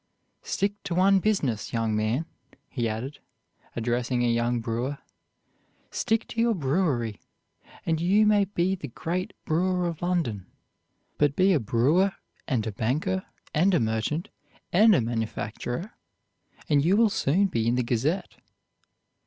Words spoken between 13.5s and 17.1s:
and a merchant, and a manufacturer, and you